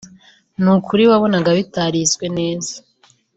ni 0.61 0.69
ukuri 0.75 1.03
wabonaga 1.11 1.49
bitarizwe 1.57 2.25
neza 2.37 2.75